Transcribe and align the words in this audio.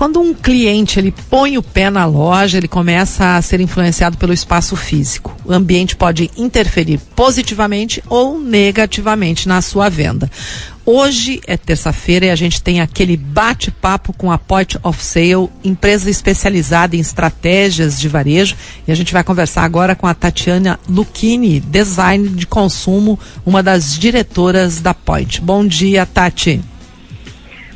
quando 0.00 0.18
um 0.18 0.32
cliente 0.32 0.98
ele 0.98 1.12
põe 1.28 1.58
o 1.58 1.62
pé 1.62 1.90
na 1.90 2.06
loja, 2.06 2.56
ele 2.56 2.66
começa 2.66 3.36
a 3.36 3.42
ser 3.42 3.60
influenciado 3.60 4.16
pelo 4.16 4.32
espaço 4.32 4.74
físico. 4.74 5.36
O 5.44 5.52
ambiente 5.52 5.94
pode 5.94 6.30
interferir 6.38 6.98
positivamente 7.14 8.02
ou 8.08 8.40
negativamente 8.40 9.46
na 9.46 9.60
sua 9.60 9.90
venda. 9.90 10.30
Hoje 10.86 11.42
é 11.46 11.54
terça-feira 11.54 12.24
e 12.24 12.30
a 12.30 12.34
gente 12.34 12.62
tem 12.62 12.80
aquele 12.80 13.14
bate-papo 13.14 14.14
com 14.14 14.32
a 14.32 14.38
Point 14.38 14.78
of 14.82 15.04
Sale, 15.04 15.50
empresa 15.62 16.08
especializada 16.08 16.96
em 16.96 17.00
estratégias 17.00 18.00
de 18.00 18.08
varejo. 18.08 18.56
E 18.88 18.90
a 18.90 18.94
gente 18.94 19.12
vai 19.12 19.22
conversar 19.22 19.64
agora 19.64 19.94
com 19.94 20.06
a 20.06 20.14
Tatiana 20.14 20.80
Lucchini, 20.88 21.60
design 21.60 22.26
de 22.30 22.46
consumo, 22.46 23.18
uma 23.44 23.62
das 23.62 23.98
diretoras 23.98 24.80
da 24.80 24.94
Point. 24.94 25.42
Bom 25.42 25.66
dia, 25.66 26.06
Tati. 26.06 26.69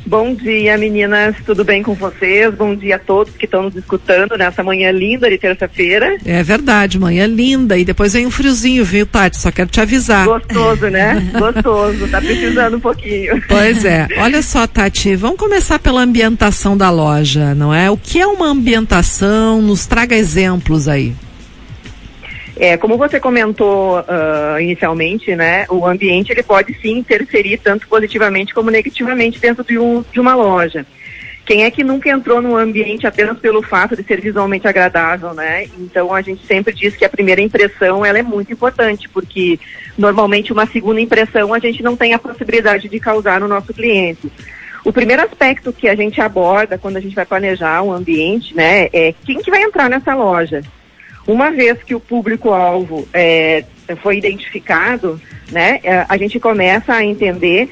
Bom 0.05 0.35
dia, 0.35 0.77
meninas. 0.77 1.35
Tudo 1.45 1.63
bem 1.63 1.81
com 1.81 1.95
vocês? 1.95 2.53
Bom 2.53 2.75
dia 2.75 2.97
a 2.97 2.99
todos 2.99 3.35
que 3.35 3.45
estão 3.45 3.63
nos 3.63 3.75
escutando 3.75 4.37
nessa 4.37 4.61
manhã 4.61 4.91
linda 4.91 5.27
de 5.29 5.37
terça-feira. 5.37 6.17
É 6.23 6.43
verdade, 6.43 6.99
manhã 6.99 7.25
linda. 7.25 7.75
E 7.77 7.83
depois 7.83 8.13
vem 8.13 8.27
um 8.27 8.31
friozinho, 8.31 8.85
viu, 8.85 9.05
Tati? 9.05 9.37
Só 9.37 9.51
quero 9.51 9.69
te 9.69 9.81
avisar. 9.81 10.25
Gostoso, 10.25 10.87
né? 10.89 11.15
Gostoso. 11.37 12.07
Tá 12.07 12.21
precisando 12.21 12.77
um 12.77 12.79
pouquinho. 12.79 13.41
Pois 13.47 13.83
é. 13.83 14.07
Olha 14.19 14.43
só, 14.43 14.67
Tati, 14.67 15.15
vamos 15.15 15.37
começar 15.37 15.79
pela 15.79 16.01
ambientação 16.01 16.77
da 16.77 16.91
loja, 16.91 17.55
não 17.55 17.73
é? 17.73 17.89
O 17.89 17.97
que 17.97 18.19
é 18.19 18.27
uma 18.27 18.47
ambientação? 18.47 19.61
Nos 19.61 19.87
traga 19.87 20.15
exemplos 20.15 20.87
aí. 20.87 21.13
É, 22.57 22.77
como 22.77 22.97
você 22.97 23.19
comentou 23.19 23.99
uh, 23.99 24.59
inicialmente, 24.61 25.35
né, 25.35 25.65
o 25.69 25.85
ambiente 25.85 26.31
ele 26.31 26.41
pode 26.41 26.73
sim 26.79 26.99
interferir 26.99 27.57
tanto 27.57 27.87
positivamente 27.87 28.53
como 28.53 28.71
negativamente 28.71 29.39
dentro 29.39 29.63
de, 29.63 29.77
um, 29.77 30.03
de 30.11 30.19
uma 30.19 30.35
loja. 30.35 30.85
Quem 31.45 31.63
é 31.63 31.69
que 31.69 31.83
nunca 31.83 32.09
entrou 32.09 32.41
num 32.41 32.57
ambiente 32.57 33.05
apenas 33.05 33.37
pelo 33.37 33.61
fato 33.61 33.95
de 33.95 34.03
ser 34.03 34.19
visualmente 34.19 34.67
agradável, 34.67 35.31
né? 35.33 35.65
Então 35.77 36.11
a 36.11 36.19
gente 36.19 36.43
sempre 36.47 36.73
diz 36.73 36.95
que 36.95 37.05
a 37.05 37.09
primeira 37.09 37.39
impressão 37.39 38.03
ela 38.03 38.17
é 38.17 38.23
muito 38.23 38.51
importante, 38.51 39.07
porque 39.09 39.59
normalmente 39.95 40.51
uma 40.51 40.65
segunda 40.65 40.99
impressão 40.99 41.53
a 41.53 41.59
gente 41.59 41.83
não 41.83 41.95
tem 41.95 42.13
a 42.13 42.19
possibilidade 42.19 42.89
de 42.89 42.99
causar 42.99 43.39
no 43.39 43.47
nosso 43.47 43.71
cliente. 43.73 44.31
O 44.83 44.91
primeiro 44.91 45.21
aspecto 45.21 45.71
que 45.71 45.87
a 45.87 45.95
gente 45.95 46.19
aborda 46.19 46.79
quando 46.79 46.97
a 46.97 47.01
gente 47.01 47.15
vai 47.15 47.25
planejar 47.25 47.83
um 47.83 47.91
ambiente, 47.91 48.55
né, 48.55 48.89
é 48.91 49.13
quem 49.23 49.39
que 49.39 49.51
vai 49.51 49.61
entrar 49.61 49.89
nessa 49.89 50.15
loja. 50.15 50.63
Uma 51.27 51.51
vez 51.51 51.81
que 51.83 51.95
o 51.95 51.99
público-alvo 51.99 53.07
é, 53.13 53.65
foi 54.01 54.17
identificado, 54.17 55.19
né, 55.51 55.79
é, 55.83 56.05
a 56.07 56.17
gente 56.17 56.39
começa 56.39 56.93
a 56.93 57.03
entender 57.03 57.69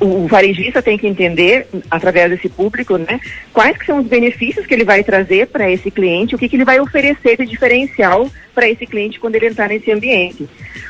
o 0.00 0.28
varejista 0.28 0.80
tem 0.80 0.96
que 0.96 1.06
entender, 1.06 1.66
através 1.90 2.30
desse 2.30 2.48
público, 2.48 2.96
né, 2.96 3.20
quais 3.52 3.76
que 3.76 3.86
são 3.86 3.98
os 3.98 4.06
benefícios 4.06 4.64
que 4.64 4.72
ele 4.72 4.84
vai 4.84 5.02
trazer 5.02 5.48
para 5.48 5.70
esse 5.70 5.90
cliente, 5.90 6.34
o 6.34 6.38
que, 6.38 6.48
que 6.48 6.56
ele 6.56 6.64
vai 6.64 6.78
oferecer 6.78 7.36
de 7.36 7.46
diferencial 7.46 8.30
para 8.54 8.68
esse 8.68 8.86
cliente 8.86 9.18
quando 9.18 9.34
ele 9.34 9.48
entrar 9.48 9.68
nesse 9.68 9.90
ambiente. 9.90 10.48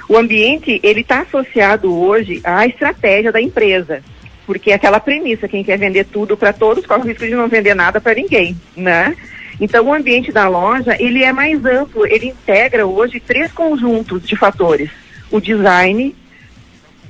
O 0.08 0.17
ambiente, 0.17 0.78
ele 0.83 1.00
está 1.00 1.20
associado 1.20 1.95
hoje 1.98 2.41
à 2.45 2.67
estratégia 2.67 3.33
da 3.33 3.41
empresa, 3.41 4.02
porque 4.47 4.70
é 4.70 4.75
aquela 4.75 5.00
premissa, 5.00 5.48
quem 5.48 5.64
quer 5.64 5.78
vender 5.78 6.05
tudo 6.05 6.36
para 6.36 6.52
todos, 6.52 6.86
corre 6.86 7.02
o 7.02 7.06
risco 7.06 7.25
de 7.25 7.34
não 7.34 7.48
vender 7.48 7.75
nada 7.75 8.00
para 8.00 8.14
ninguém, 8.14 8.56
né? 8.77 9.17
Então, 9.61 9.87
o 9.87 9.95
ambiente 9.95 10.31
da 10.31 10.48
loja, 10.48 10.97
ele 11.01 11.23
é 11.23 11.33
mais 11.33 11.64
amplo, 11.64 12.06
ele 12.06 12.28
integra 12.28 12.87
hoje 12.87 13.19
três 13.20 13.51
conjuntos 13.53 14.23
de 14.23 14.37
fatores. 14.37 14.91
O 15.31 15.41
design, 15.41 16.14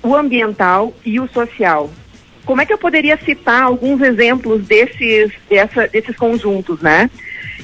o 0.03 0.15
ambiental 0.15 0.95
e 1.05 1.21
o 1.21 1.29
social. 1.29 1.91
Como 2.45 2.63
é 2.63 2.67
que 2.67 2.73
eu 2.73 2.79
poderia 2.79 3.19
citar 3.19 3.63
alguns 3.63 4.01
exemplos 4.01 4.67
desses, 4.67 5.33
dessa, 5.51 5.87
desses 5.87 6.17
conjuntos, 6.17 6.81
né? 6.81 7.11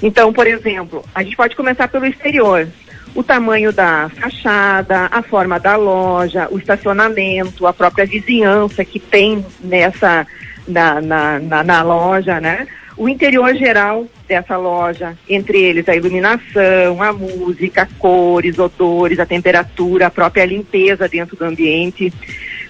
Então, 0.02 0.32
por 0.32 0.46
exemplo, 0.46 1.02
a 1.14 1.22
gente 1.22 1.36
pode 1.36 1.56
começar 1.56 1.88
pelo 1.88 2.04
exterior. 2.04 2.68
O 3.14 3.22
tamanho 3.22 3.72
da 3.72 4.10
fachada, 4.10 5.08
a 5.10 5.22
forma 5.22 5.58
da 5.58 5.76
loja, 5.76 6.48
o 6.50 6.58
estacionamento, 6.58 7.66
a 7.66 7.72
própria 7.72 8.04
vizinhança 8.04 8.84
que 8.84 8.98
tem 8.98 9.46
nessa, 9.60 10.26
na, 10.68 11.00
na, 11.00 11.38
na, 11.38 11.64
na 11.64 11.82
loja, 11.82 12.40
né? 12.40 12.66
O 12.96 13.08
interior 13.08 13.54
geral 13.56 14.06
dessa 14.28 14.56
loja, 14.56 15.16
entre 15.28 15.60
eles 15.60 15.88
a 15.88 15.96
iluminação, 15.96 17.02
a 17.02 17.12
música, 17.12 17.88
cores, 17.98 18.58
odores, 18.58 19.18
a 19.18 19.26
temperatura, 19.26 20.06
a 20.06 20.10
própria 20.10 20.44
limpeza 20.44 21.08
dentro 21.08 21.36
do 21.36 21.44
ambiente. 21.44 22.12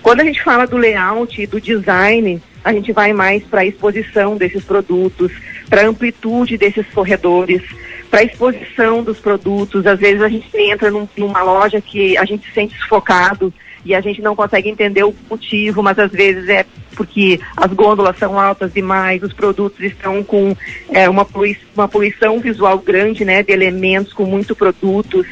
Quando 0.02 0.20
a 0.20 0.24
gente 0.24 0.42
fala 0.42 0.66
do 0.66 0.76
layout 0.76 1.40
e 1.40 1.46
do 1.46 1.60
design, 1.60 2.40
a 2.64 2.72
gente 2.72 2.92
vai 2.92 3.12
mais 3.12 3.44
para 3.44 3.60
a 3.60 3.66
exposição 3.66 4.36
desses 4.36 4.64
produtos, 4.64 5.30
para 5.68 5.82
a 5.82 5.86
amplitude 5.86 6.56
desses 6.56 6.86
corredores, 6.88 7.62
para 8.10 8.20
a 8.20 8.24
exposição 8.24 9.02
dos 9.02 9.18
produtos. 9.18 9.86
Às 9.86 9.98
vezes 9.98 10.22
a 10.22 10.28
gente 10.28 10.48
entra 10.56 10.90
num, 10.90 11.06
numa 11.16 11.42
loja 11.42 11.80
que 11.80 12.16
a 12.16 12.24
gente 12.24 12.46
se 12.46 12.52
sente 12.54 12.78
sufocado 12.78 13.52
e 13.84 13.94
a 13.94 14.00
gente 14.00 14.22
não 14.22 14.34
consegue 14.34 14.70
entender 14.70 15.04
o 15.04 15.14
motivo, 15.28 15.82
mas 15.82 15.98
às 15.98 16.10
vezes 16.10 16.48
é 16.48 16.64
porque 16.94 17.40
as 17.56 17.72
gôndolas 17.72 18.18
são 18.18 18.38
altas 18.38 18.72
demais, 18.72 19.22
os 19.22 19.32
produtos 19.32 19.80
estão 19.80 20.22
com 20.22 20.56
é, 20.90 21.08
uma, 21.08 21.24
poluição, 21.24 21.68
uma 21.74 21.88
poluição 21.88 22.40
visual 22.40 22.78
grande, 22.78 23.24
né, 23.24 23.42
de 23.42 23.52
elementos 23.52 24.12
com 24.12 24.24
muito 24.24 24.54
produtos. 24.54 25.26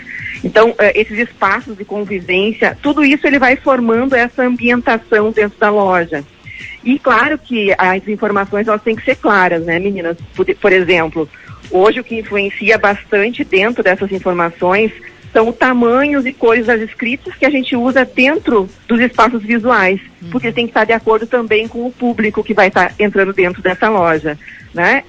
Então, 0.45 0.75
é, 0.79 0.99
esses 1.01 1.19
espaços 1.19 1.77
de 1.77 1.85
convivência, 1.85 2.77
tudo 2.83 3.05
isso 3.05 3.27
ele 3.27 3.39
vai 3.39 3.57
formando 3.57 4.15
essa 4.15 4.43
ambientação 4.43 5.31
dentro 5.31 5.59
da 5.59 5.71
loja. 5.71 6.25
E 6.85 6.99
claro 6.99 7.39
que 7.39 7.73
as 7.79 8.07
informações 8.09 8.67
elas 8.67 8.83
têm 8.83 8.97
que 8.97 9.05
ser 9.05 9.17
claras, 9.17 9.65
né, 9.65 9.79
meninas? 9.79 10.17
Por, 10.35 10.45
por 10.57 10.73
exemplo, 10.73 11.29
hoje 11.71 12.01
o 12.01 12.05
que 12.05 12.19
influencia 12.19 12.77
bastante 12.77 13.45
dentro 13.45 13.83
dessas 13.83 14.11
informações 14.11 14.93
são 15.33 15.51
tamanhos 15.51 16.27
e 16.27 16.33
cores 16.33 16.67
das 16.67 16.81
escritas 16.81 17.35
que 17.35 17.47
a 17.47 17.51
gente 17.51 17.75
usa 17.75 18.05
dentro 18.05 18.69
dos 18.87 19.01
espaços 19.01 19.43
visuais, 19.43 20.01
uhum. 20.21 20.31
porque 20.31 20.53
tem 20.53 20.67
que 20.67 20.71
estar 20.71 20.85
de 20.85 20.93
acordo 20.93 21.27
também 21.27 21.67
com 21.67 21.87
o 21.87 21.93
público 21.93 22.45
que 22.45 22.53
vai 22.53 22.69
estar 22.69 22.95
entrando 22.99 23.33
dentro 23.33 23.63
dessa 23.63 23.89
loja, 23.89 24.39
né? 24.75 25.05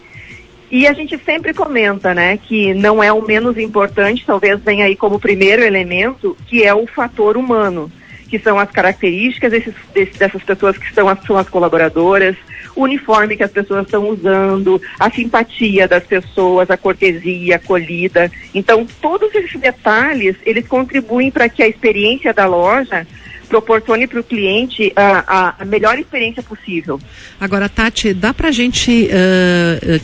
E 0.71 0.87
a 0.87 0.93
gente 0.93 1.19
sempre 1.19 1.53
comenta, 1.53 2.15
né, 2.15 2.35
que 2.35 2.73
não 2.73 3.03
é 3.03 3.13
o 3.13 3.21
menos 3.21 3.59
importante, 3.59 4.25
talvez 4.25 4.59
venha 4.59 4.85
aí 4.85 4.95
como 4.95 5.19
primeiro 5.19 5.61
elemento, 5.61 6.35
que 6.47 6.63
é 6.63 6.73
o 6.73 6.87
fator 6.87 7.37
humano, 7.37 7.91
que 8.27 8.39
são 8.39 8.57
as 8.57 8.71
características 8.71 9.51
desses, 9.51 9.75
dessas 10.17 10.41
pessoas 10.41 10.75
que 10.75 10.91
são 10.91 11.07
as, 11.07 11.21
são 11.25 11.37
as 11.37 11.47
colaboradoras, 11.47 12.35
o 12.75 12.83
uniforme 12.83 13.37
que 13.37 13.43
as 13.43 13.51
pessoas 13.51 13.85
estão 13.85 14.09
usando, 14.09 14.81
a 14.99 15.09
simpatia 15.09 15.87
das 15.87 16.03
pessoas, 16.03 16.69
a 16.69 16.77
cortesia, 16.77 17.55
a 17.55 17.57
acolhida. 17.57 18.31
Então, 18.53 18.85
todos 19.01 19.33
esses 19.33 19.59
detalhes, 19.59 20.35
eles 20.45 20.67
contribuem 20.67 21.31
para 21.31 21.49
que 21.49 21.63
a 21.63 21.67
experiência 21.67 22.33
da 22.33 22.45
loja 22.45 23.05
proporcione 23.47 24.07
para 24.07 24.19
o 24.19 24.23
cliente 24.23 24.91
a, 24.95 25.55
a, 25.59 25.65
melhor 25.65 25.99
experiência 25.99 26.41
possível. 26.41 26.99
Agora, 27.39 27.69
Tati, 27.69 28.13
dá 28.13 28.33
para 28.33 28.49
a 28.49 28.51
gente 28.51 29.07
uh, 29.07 30.01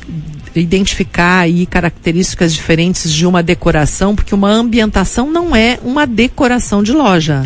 identificar 0.55 1.39
aí 1.39 1.65
características 1.65 2.53
diferentes 2.53 3.11
de 3.11 3.25
uma 3.25 3.41
decoração, 3.41 4.15
porque 4.15 4.35
uma 4.35 4.49
ambientação 4.49 5.31
não 5.31 5.55
é 5.55 5.79
uma 5.83 6.05
decoração 6.05 6.83
de 6.83 6.91
loja. 6.91 7.43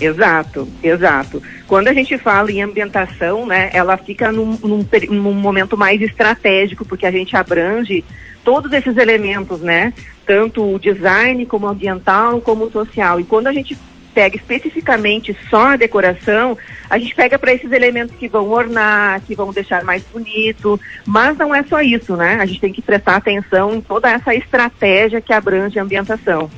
Exato, 0.00 0.68
exato. 0.82 1.42
Quando 1.66 1.88
a 1.88 1.92
gente 1.92 2.16
fala 2.18 2.50
em 2.50 2.62
ambientação, 2.62 3.46
né, 3.46 3.70
ela 3.72 3.96
fica 3.96 4.30
num, 4.30 4.58
num, 4.62 4.86
num, 5.10 5.34
momento 5.34 5.76
mais 5.76 6.00
estratégico, 6.00 6.84
porque 6.84 7.06
a 7.06 7.10
gente 7.10 7.36
abrange 7.36 8.04
todos 8.44 8.72
esses 8.72 8.96
elementos, 8.96 9.60
né? 9.60 9.92
Tanto 10.24 10.74
o 10.74 10.78
design, 10.78 11.44
como 11.46 11.66
ambiental, 11.66 12.40
como 12.40 12.66
o 12.66 12.70
social. 12.70 13.20
E 13.20 13.24
quando 13.24 13.48
a 13.48 13.52
gente 13.52 13.76
pega 14.14 14.36
especificamente 14.36 15.36
só 15.48 15.68
a 15.68 15.76
decoração, 15.76 16.56
a 16.88 16.98
gente 16.98 17.14
pega 17.14 17.38
para 17.38 17.52
esses 17.52 17.70
elementos 17.70 18.16
que 18.16 18.26
vão 18.26 18.48
ornar, 18.48 19.20
que 19.20 19.34
vão 19.34 19.52
deixar 19.52 19.84
mais 19.84 20.02
bonito, 20.12 20.80
mas 21.06 21.36
não 21.36 21.54
é 21.54 21.62
só 21.62 21.80
isso, 21.80 22.16
né? 22.16 22.36
A 22.40 22.46
gente 22.46 22.60
tem 22.60 22.72
que 22.72 22.82
prestar 22.82 23.16
atenção 23.16 23.74
em 23.74 23.80
toda 23.80 24.10
essa 24.10 24.34
estratégia 24.34 25.20
que 25.20 25.32
abrange 25.32 25.78
a 25.78 25.82
ambientação. 25.82 26.50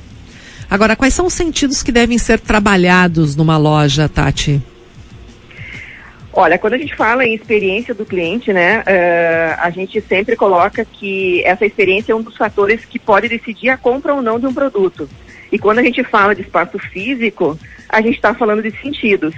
Agora, 0.71 0.95
quais 0.95 1.13
são 1.13 1.25
os 1.25 1.33
sentidos 1.33 1.83
que 1.83 1.91
devem 1.91 2.17
ser 2.17 2.39
trabalhados 2.39 3.35
numa 3.35 3.57
loja, 3.57 4.07
Tati? 4.07 4.61
Olha, 6.31 6.57
quando 6.57 6.75
a 6.75 6.77
gente 6.77 6.95
fala 6.95 7.25
em 7.25 7.35
experiência 7.35 7.93
do 7.93 8.05
cliente, 8.05 8.53
né, 8.53 8.79
uh, 8.79 9.59
a 9.59 9.69
gente 9.69 9.99
sempre 9.99 10.37
coloca 10.37 10.85
que 10.85 11.43
essa 11.43 11.65
experiência 11.65 12.13
é 12.13 12.15
um 12.15 12.21
dos 12.21 12.37
fatores 12.37 12.85
que 12.85 12.97
pode 12.97 13.27
decidir 13.27 13.67
a 13.67 13.75
compra 13.75 14.13
ou 14.13 14.21
não 14.21 14.39
de 14.39 14.47
um 14.47 14.53
produto. 14.53 15.09
E 15.51 15.59
quando 15.59 15.79
a 15.79 15.83
gente 15.83 16.05
fala 16.05 16.33
de 16.33 16.39
espaço 16.39 16.79
físico, 16.79 17.59
a 17.89 17.99
gente 17.99 18.15
está 18.15 18.33
falando 18.33 18.63
de 18.63 18.71
sentidos. 18.81 19.35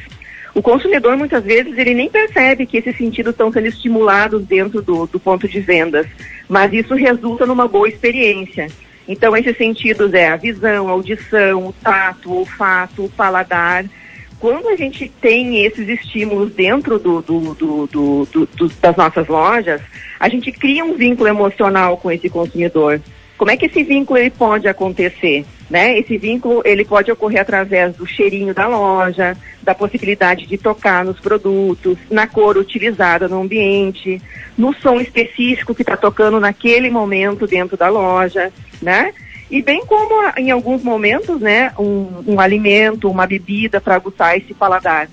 O 0.53 0.62
consumidor, 0.62 1.18
muitas 1.18 1.44
vezes, 1.44 1.75
ele 1.75 1.95
nem 1.95 2.12
percebe 2.12 2.68
que 2.68 2.77
esses 2.77 2.95
sentidos 2.95 3.31
estão 3.31 3.51
sendo 3.51 3.65
estimulados 3.65 4.45
dentro 4.45 4.83
do, 4.83 5.07
do 5.07 5.19
ponto 5.19 5.47
de 5.47 5.59
vendas, 5.59 6.06
mas 6.47 6.71
isso 6.71 6.94
resulta 6.94 7.44
numa 7.47 7.68
boa 7.68 7.89
experiência. 7.89 8.68
Então, 9.07 9.35
esses 9.35 9.57
sentidos 9.57 10.13
é 10.13 10.29
a 10.29 10.35
visão, 10.35 10.88
a 10.88 10.91
audição, 10.91 11.67
o 11.67 11.73
tato, 11.73 12.29
o 12.29 12.38
olfato, 12.39 13.05
o 13.05 13.09
paladar. 13.09 13.85
quando 14.39 14.69
a 14.69 14.75
gente 14.75 15.09
tem 15.21 15.65
esses 15.65 15.88
estímulos 15.88 16.53
dentro 16.53 17.00
do, 17.00 17.21
do, 17.21 17.53
do, 17.53 18.27
das 18.81 18.95
nossas 18.95 19.27
lojas, 19.27 19.81
a 20.19 20.29
gente 20.29 20.51
cria 20.51 20.83
um 20.83 20.95
vínculo 20.95 21.27
emocional 21.29 21.97
com 21.97 22.11
esse 22.11 22.29
consumidor. 22.29 23.01
Como 23.38 23.51
é 23.51 23.57
que 23.57 23.65
esse 23.65 23.83
vínculo 23.83 24.19
ele 24.19 24.30
pode 24.30 24.68
acontecer? 24.68 25.45
Né? 25.69 25.97
Esse 25.97 26.18
vínculo 26.18 26.62
ele 26.65 26.85
pode 26.85 27.12
ocorrer 27.12 27.41
através 27.41 27.95
do 27.95 28.06
cheirinho 28.06 28.53
da 28.53 28.68
loja, 28.68 29.35
da 29.62 29.74
possibilidade 29.74 30.45
de 30.45 30.57
tocar 30.57 31.03
nos 31.03 31.19
produtos, 31.19 31.97
na 32.12 32.27
cor 32.27 32.57
utilizada 32.57 33.27
no 33.27 33.41
ambiente, 33.41 34.21
no 34.57 34.74
som 34.74 35.00
específico 35.00 35.74
que 35.74 35.81
está 35.81 35.97
tocando 35.97 36.39
naquele 36.39 36.89
momento 36.89 37.47
dentro 37.47 37.75
da 37.75 37.89
loja, 37.89 38.51
né? 38.81 39.13
E 39.50 39.62
bem 39.62 39.86
como 39.86 40.31
em 40.38 40.51
alguns 40.51 40.83
momentos, 40.83 41.39
né, 41.39 41.71
um, 41.77 42.24
um 42.25 42.39
alimento, 42.39 43.09
uma 43.09 43.27
bebida 43.27 43.79
para 43.79 43.95
aguçar 43.95 44.38
esse 44.38 44.53
paladar. 44.53 45.07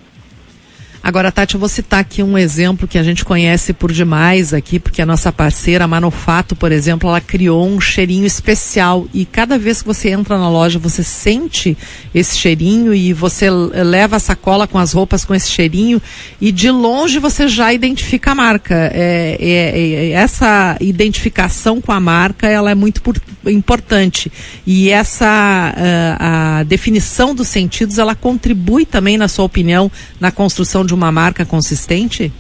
Agora, 1.11 1.33
Tati, 1.33 1.55
eu 1.55 1.61
vou 1.61 1.69
citar 1.69 1.99
aqui 1.99 2.23
um 2.23 2.37
exemplo 2.39 2.87
que 2.87 2.97
a 2.97 3.03
gente 3.03 3.25
conhece 3.25 3.73
por 3.73 3.91
demais 3.91 4.55
aqui, 4.55 4.79
porque 4.79 5.03
a 5.03 5.07
nossa 5.07 5.33
parceira, 5.33 5.85
a 5.85 5.89
Manufato, 5.89 6.55
por 6.55 6.71
exemplo, 6.71 7.09
ela 7.09 7.21
criou 7.21 7.67
um 7.67 7.81
cheirinho 7.81 8.25
especial. 8.25 9.09
E 9.13 9.25
cada 9.25 9.59
vez 9.59 9.83
que 9.83 9.89
você 9.89 10.11
entra 10.11 10.39
na 10.39 10.49
loja, 10.49 10.79
você 10.79 11.03
sente 11.03 11.77
esse 12.15 12.37
cheirinho 12.37 12.95
e 12.95 13.13
você 13.13 13.51
leva 13.51 14.17
a 14.17 14.21
sacola 14.21 14.69
com 14.69 14.79
as 14.79 14.93
roupas 14.93 15.25
com 15.25 15.35
esse 15.35 15.51
cheirinho. 15.51 16.01
E 16.41 16.53
de 16.53 16.71
longe 16.71 17.19
você 17.19 17.49
já 17.49 17.73
identifica 17.73 18.31
a 18.31 18.35
marca. 18.37 18.75
É, 18.95 19.37
é, 19.41 19.81
é, 19.81 20.11
essa 20.11 20.77
identificação 20.81 21.81
com 21.81 21.91
a 21.91 21.99
marca, 21.99 22.47
ela 22.47 22.71
é 22.71 22.75
muito 22.77 23.03
por, 23.03 23.17
importante. 23.47 24.31
E 24.65 24.91
essa 24.91 25.75
uh, 25.77 26.17
a 26.21 26.63
definição 26.63 27.35
dos 27.35 27.49
sentidos, 27.49 27.99
ela 27.99 28.15
contribui 28.15 28.87
também, 28.87 29.19
na 29.19 29.27
sua 29.27 29.45
opinião, 29.45 29.91
na 30.21 30.31
construção 30.31 30.85
de 30.85 30.91
de 30.91 30.95
uma 31.01 31.11
marca 31.11 31.45
consistente? 31.47 32.33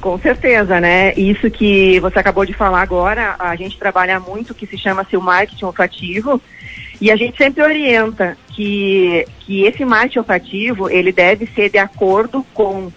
Com 0.00 0.18
certeza, 0.18 0.80
né? 0.80 1.14
Isso 1.14 1.48
que 1.48 2.00
você 2.00 2.18
acabou 2.18 2.44
de 2.44 2.52
falar 2.52 2.82
agora, 2.82 3.36
a 3.38 3.54
gente 3.54 3.78
trabalha 3.78 4.18
muito 4.18 4.52
que 4.52 4.66
se 4.66 4.76
chama-se 4.76 5.16
o 5.16 5.22
marketing 5.22 5.64
olfativo 5.64 6.42
e 7.00 7.08
a 7.08 7.14
gente 7.14 7.38
sempre 7.38 7.62
orienta 7.62 8.36
que, 8.48 9.24
que 9.40 9.62
esse 9.64 9.84
marketing 9.84 10.18
olfativo 10.18 10.90
ele 10.90 11.12
deve 11.12 11.46
ser 11.54 11.70
de 11.70 11.78
acordo 11.78 12.44
com 12.52 12.90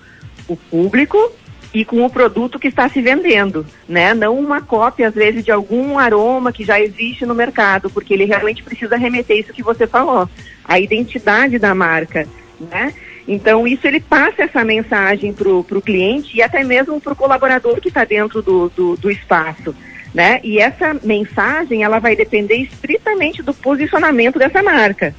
o 0.47 0.56
público 0.56 1.31
e 1.75 1.83
com 1.83 2.06
o 2.06 2.09
produto 2.09 2.57
que 2.57 2.69
está 2.69 2.89
se 2.89 3.01
vendendo, 3.01 3.65
né? 3.88 4.13
Não 4.13 4.39
uma 4.39 4.62
cópia, 4.62 5.09
às 5.09 5.13
vezes, 5.13 5.44
de 5.44 5.51
algum 5.51 6.00
aroma 6.00 6.53
que 6.53 6.63
já 6.63 6.79
existe 6.79 7.25
no 7.25 7.35
mercado, 7.35 7.89
porque 7.89 8.13
ele 8.13 8.23
realmente 8.23 8.63
precisa 8.63 8.95
remeter 8.95 9.38
isso 9.38 9.53
que 9.53 9.62
você 9.62 9.85
falou, 9.85 10.29
a 10.63 10.79
identidade 10.79 11.59
da 11.59 11.75
marca, 11.75 12.25
né? 12.59 12.94
Então, 13.27 13.68
isso 13.68 13.88
ele 13.88 14.00
passa 14.00 14.44
essa 14.44 14.63
mensagem 14.63 15.33
para 15.33 15.50
o 15.50 15.81
cliente 15.81 16.38
e 16.38 16.42
até 16.42 16.63
mesmo 16.63 17.01
para 17.01 17.13
o 17.13 17.16
colaborador 17.16 17.81
que 17.81 17.88
está 17.88 18.04
dentro 18.06 18.42
do, 18.42 18.69
do, 18.69 18.95
do 18.95 19.10
espaço. 19.10 19.75
Né? 20.13 20.39
E 20.44 20.60
essa 20.60 20.94
mensagem 21.04 21.83
ela 21.83 22.00
vai 22.00 22.16
depender 22.16 22.56
estritamente 22.56 23.42
do 23.42 23.54
posicionamento 23.54 24.38
dessa 24.38 24.62
marca. 24.62 25.13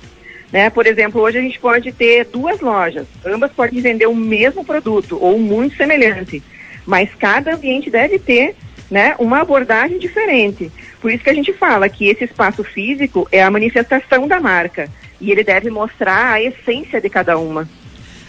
Né? 0.53 0.71
Por 0.71 0.87
exemplo, 0.87 1.21
hoje 1.21 1.39
a 1.39 1.43
gente 1.43 1.59
pode 1.59 1.93
ter 1.93 2.25
duas 2.27 2.61
lojas, 2.61 3.07
ambas 3.25 3.53
podem 3.53 3.81
vender 3.81 4.07
o 4.07 4.15
mesmo 4.15 4.65
produto 4.65 5.19
ou 5.21 5.39
muito 5.39 5.77
semelhante, 5.77 6.43
mas 6.87 7.13
cada 7.15 7.55
ambiente 7.55 7.91
deve 7.91 8.19
ter 8.19 8.55
né, 8.91 9.17
uma 9.19 9.41
abordagem 9.41 9.99
diferente. 9.99 10.71
Por 11.01 11.11
isso 11.11 11.25
que 11.25 11.31
a 11.31 11.35
gente 11.35 11.53
fala 11.53 11.89
que 11.89 12.09
esse 12.09 12.25
espaço 12.25 12.63
físico 12.63 13.29
é 13.33 13.43
a 13.43 13.51
manifestação 13.51 14.29
da 14.29 14.41
marca 14.41 14.89
e 15.21 15.31
ele 15.31 15.43
deve 15.43 15.69
mostrar 15.71 16.33
a 16.33 16.43
essência 16.43 17.01
de 17.01 17.11
cada 17.11 17.37
uma. 17.37 17.69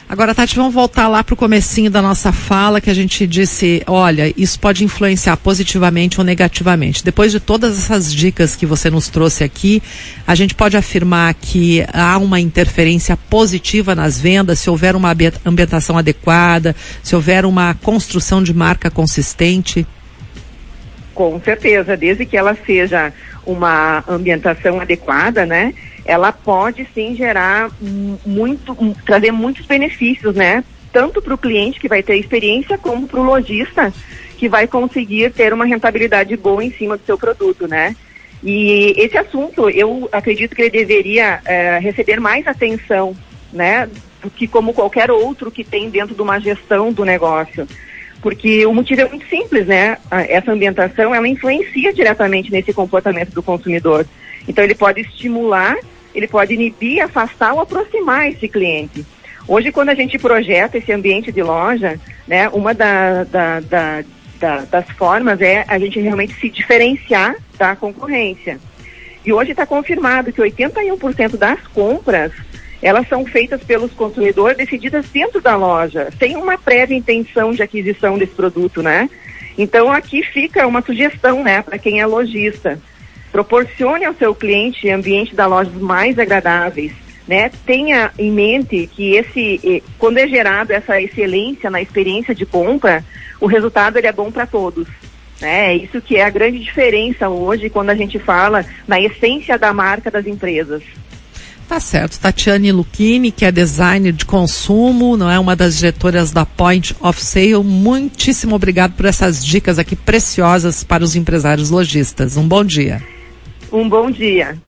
Agora, 0.09 0.33
Tati, 0.33 0.55
vamos 0.55 0.73
voltar 0.73 1.09
lá 1.09 1.21
para 1.21 1.33
o 1.33 1.37
comecinho 1.37 1.91
da 1.91 2.01
nossa 2.01 2.31
fala, 2.31 2.79
que 2.79 2.89
a 2.89 2.93
gente 2.93 3.27
disse, 3.27 3.83
olha, 3.85 4.33
isso 4.37 4.57
pode 4.57 4.85
influenciar 4.85 5.35
positivamente 5.35 6.17
ou 6.17 6.23
negativamente. 6.25 7.03
Depois 7.03 7.29
de 7.29 7.41
todas 7.41 7.77
essas 7.77 8.13
dicas 8.13 8.55
que 8.55 8.65
você 8.65 8.89
nos 8.89 9.09
trouxe 9.09 9.43
aqui, 9.43 9.83
a 10.25 10.33
gente 10.33 10.55
pode 10.55 10.77
afirmar 10.77 11.33
que 11.33 11.85
há 11.91 12.17
uma 12.17 12.39
interferência 12.39 13.17
positiva 13.17 13.93
nas 13.93 14.17
vendas, 14.17 14.59
se 14.59 14.69
houver 14.69 14.95
uma 14.95 15.13
ambientação 15.45 15.97
adequada, 15.97 16.73
se 17.03 17.13
houver 17.13 17.43
uma 17.43 17.73
construção 17.73 18.41
de 18.41 18.53
marca 18.53 18.89
consistente? 18.89 19.85
Com 21.13 21.37
certeza, 21.41 21.97
desde 21.97 22.25
que 22.25 22.37
ela 22.37 22.55
seja 22.65 23.11
uma 23.45 24.05
ambientação 24.07 24.79
adequada, 24.79 25.45
né? 25.45 25.73
Ela 26.07 26.31
pode 26.31 26.87
sim 26.95 27.15
gerar 27.15 27.69
muito, 28.25 28.75
trazer 29.05 29.31
muitos 29.31 29.65
benefícios, 29.65 30.33
né? 30.33 30.63
Tanto 30.91 31.21
para 31.21 31.33
o 31.33 31.37
cliente 31.37 31.79
que 31.79 31.89
vai 31.89 32.01
ter 32.01 32.15
experiência, 32.15 32.77
como 32.77 33.07
para 33.07 33.19
o 33.19 33.23
lojista 33.23 33.93
que 34.37 34.47
vai 34.47 34.67
conseguir 34.67 35.31
ter 35.31 35.51
uma 35.51 35.65
rentabilidade 35.65 36.35
boa 36.37 36.63
em 36.63 36.71
cima 36.71 36.95
do 36.95 37.05
seu 37.05 37.17
produto, 37.17 37.67
né? 37.67 37.95
E 38.41 38.93
esse 38.97 39.17
assunto, 39.17 39.69
eu 39.69 40.07
acredito 40.11 40.55
que 40.55 40.61
ele 40.61 40.69
deveria 40.69 41.41
é, 41.43 41.79
receber 41.79 42.19
mais 42.19 42.47
atenção, 42.47 43.15
né? 43.51 43.89
Do 44.21 44.29
que 44.29 44.47
como 44.47 44.73
qualquer 44.73 45.11
outro 45.11 45.51
que 45.51 45.63
tem 45.63 45.89
dentro 45.89 46.15
de 46.15 46.21
uma 46.21 46.39
gestão 46.39 46.93
do 46.93 47.03
negócio. 47.03 47.67
Porque 48.21 48.65
o 48.65 48.73
motivo 48.73 49.01
é 49.01 49.09
muito 49.09 49.27
simples, 49.27 49.67
né? 49.67 49.97
Essa 50.09 50.53
ambientação, 50.53 51.13
ela 51.13 51.27
influencia 51.27 51.91
diretamente 51.91 52.51
nesse 52.51 52.71
comportamento 52.71 53.33
do 53.33 53.43
consumidor. 53.43 54.05
Então, 54.47 54.63
ele 54.63 54.75
pode 54.75 55.01
estimular 55.01 55.75
ele 56.17 56.27
pode 56.27 56.55
inibir, 56.55 57.03
afastar 57.03 57.53
ou 57.53 57.61
aproximar 57.61 58.27
esse 58.27 58.47
cliente. 58.47 59.05
Hoje, 59.47 59.71
quando 59.71 59.89
a 59.89 59.95
gente 59.95 60.17
projeta 60.17 60.79
esse 60.79 60.91
ambiente 60.91 61.31
de 61.31 61.43
loja, 61.43 61.99
né, 62.27 62.49
uma 62.49 62.73
da, 62.73 63.23
da, 63.23 63.59
da, 63.59 64.65
das 64.65 64.89
formas 64.97 65.39
é 65.39 65.63
a 65.67 65.77
gente 65.77 65.99
realmente 65.99 66.33
se 66.33 66.49
diferenciar 66.49 67.35
da 67.57 67.75
concorrência. 67.75 68.59
E 69.23 69.31
hoje 69.31 69.51
está 69.51 69.65
confirmado 69.65 70.33
que 70.33 70.41
81% 70.41 71.37
das 71.37 71.59
compras 71.67 72.31
elas 72.81 73.07
são 73.07 73.25
feitas 73.25 73.63
pelos 73.63 73.91
consumidores 73.91 74.57
decididas 74.57 75.07
dentro 75.09 75.39
da 75.41 75.55
loja, 75.55 76.09
sem 76.19 76.35
uma 76.35 76.57
prévia 76.57 76.97
intenção 76.97 77.51
de 77.51 77.61
aquisição 77.61 78.17
desse 78.17 78.33
produto, 78.33 78.83
né? 78.83 79.09
Então 79.57 79.91
aqui 79.91 80.23
fica 80.23 80.67
uma 80.67 80.81
sugestão, 80.81 81.43
né, 81.43 81.61
para 81.61 81.77
quem 81.77 81.99
é 81.99 82.05
lojista 82.05 82.79
proporcione 83.31 84.05
ao 84.05 84.13
seu 84.13 84.33
cliente 84.33 84.89
ambiente 84.89 85.35
da 85.35 85.45
loja 85.45 85.71
mais 85.79 86.17
agradáveis, 86.17 86.91
né? 87.27 87.51
Tenha 87.65 88.11
em 88.17 88.31
mente 88.31 88.87
que 88.87 89.15
esse, 89.15 89.83
quando 89.97 90.17
é 90.17 90.27
gerado 90.27 90.71
essa 90.71 91.01
excelência 91.01 91.69
na 91.69 91.81
experiência 91.81 92.33
de 92.33 92.45
compra, 92.45 93.03
o 93.39 93.47
resultado 93.47 93.97
ele 93.97 94.07
é 94.07 94.13
bom 94.13 94.31
para 94.31 94.45
todos. 94.45 94.87
Né? 95.41 95.73
É 95.73 95.75
isso 95.75 96.01
que 96.01 96.15
é 96.15 96.23
a 96.23 96.29
grande 96.29 96.59
diferença 96.59 97.29
hoje 97.29 97.69
quando 97.69 97.89
a 97.89 97.95
gente 97.95 98.17
fala 98.17 98.65
na 98.87 98.99
essência 98.99 99.57
da 99.57 99.73
marca 99.73 100.09
das 100.09 100.25
empresas. 100.25 100.81
Tá 101.67 101.81
certo. 101.81 102.17
Tatiane 102.17 102.71
Luchini, 102.71 103.29
que 103.29 103.43
é 103.43 103.51
designer 103.51 104.13
de 104.13 104.25
consumo, 104.25 105.17
não 105.17 105.29
é 105.29 105.37
uma 105.37 105.53
das 105.53 105.77
diretoras 105.77 106.31
da 106.31 106.45
Point 106.45 106.95
of 107.01 107.21
Sale. 107.21 107.61
Muitíssimo 107.61 108.55
obrigado 108.55 108.93
por 108.93 109.05
essas 109.05 109.45
dicas 109.45 109.77
aqui 109.77 109.93
preciosas 109.93 110.81
para 110.83 111.03
os 111.03 111.15
empresários 111.15 111.69
lojistas. 111.69 112.37
Um 112.37 112.47
bom 112.47 112.63
dia. 112.63 113.01
Um 113.71 113.89
bom 113.89 114.09
dia. 114.09 114.57